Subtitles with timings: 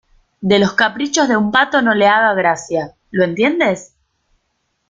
[0.39, 3.93] de los caprichos de un pato no le haga gracia.¿ lo entiendes?